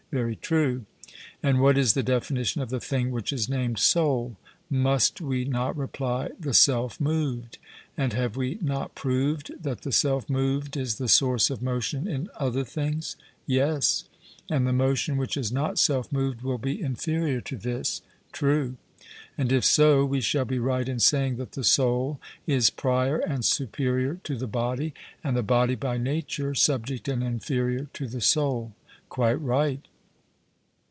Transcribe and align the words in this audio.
'Very 0.13 0.35
true.' 0.35 0.83
And 1.41 1.61
what 1.61 1.77
is 1.77 1.93
the 1.93 2.03
definition 2.03 2.61
of 2.61 2.69
the 2.69 2.81
thing 2.81 3.11
which 3.11 3.31
is 3.31 3.47
named 3.47 3.79
'soul'? 3.79 4.35
Must 4.69 5.21
we 5.21 5.45
not 5.45 5.77
reply, 5.77 6.31
'The 6.37 6.53
self 6.53 6.99
moved'? 6.99 7.57
And 7.95 8.11
have 8.11 8.35
we 8.35 8.57
not 8.61 8.93
proved 8.93 9.53
that 9.63 9.83
the 9.83 9.91
self 9.93 10.29
moved 10.29 10.75
is 10.75 10.97
the 10.97 11.07
source 11.07 11.49
of 11.49 11.61
motion 11.61 12.09
in 12.09 12.29
other 12.35 12.65
things? 12.65 13.15
'Yes.' 13.47 14.03
And 14.49 14.67
the 14.67 14.73
motion 14.73 15.15
which 15.15 15.37
is 15.37 15.49
not 15.49 15.79
self 15.79 16.11
moved 16.11 16.41
will 16.41 16.57
be 16.57 16.81
inferior 16.81 17.39
to 17.47 17.55
this? 17.55 18.01
'True.' 18.33 18.75
And 19.37 19.49
if 19.49 19.63
so, 19.63 20.03
we 20.03 20.19
shall 20.19 20.43
be 20.43 20.59
right 20.59 20.89
in 20.89 20.99
saying 20.99 21.37
that 21.37 21.53
the 21.53 21.63
soul 21.63 22.19
is 22.45 22.69
prior 22.69 23.19
and 23.19 23.45
superior 23.45 24.15
to 24.25 24.35
the 24.35 24.45
body, 24.45 24.93
and 25.23 25.37
the 25.37 25.41
body 25.41 25.75
by 25.75 25.97
nature 25.97 26.53
subject 26.53 27.07
and 27.07 27.23
inferior 27.23 27.87
to 27.93 28.07
the 28.09 28.19
soul? 28.19 28.73
'Quite 29.09 29.35
right.' 29.39 29.87